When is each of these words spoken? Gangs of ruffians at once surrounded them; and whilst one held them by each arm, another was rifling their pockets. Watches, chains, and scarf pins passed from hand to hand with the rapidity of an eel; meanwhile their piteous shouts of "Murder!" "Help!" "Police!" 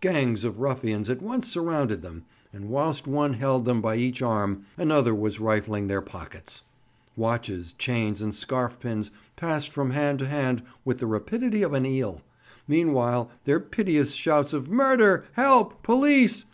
Gangs 0.00 0.44
of 0.44 0.60
ruffians 0.60 1.10
at 1.10 1.20
once 1.20 1.48
surrounded 1.48 2.02
them; 2.02 2.24
and 2.52 2.68
whilst 2.68 3.08
one 3.08 3.32
held 3.34 3.64
them 3.64 3.80
by 3.82 3.96
each 3.96 4.22
arm, 4.22 4.64
another 4.76 5.12
was 5.12 5.40
rifling 5.40 5.88
their 5.88 6.00
pockets. 6.00 6.62
Watches, 7.16 7.72
chains, 7.72 8.22
and 8.22 8.32
scarf 8.32 8.78
pins 8.78 9.10
passed 9.34 9.72
from 9.72 9.90
hand 9.90 10.20
to 10.20 10.28
hand 10.28 10.62
with 10.84 11.00
the 11.00 11.08
rapidity 11.08 11.64
of 11.64 11.72
an 11.72 11.84
eel; 11.84 12.22
meanwhile 12.68 13.28
their 13.42 13.58
piteous 13.58 14.14
shouts 14.14 14.52
of 14.52 14.70
"Murder!" 14.70 15.24
"Help!" 15.32 15.82
"Police!" 15.82 16.44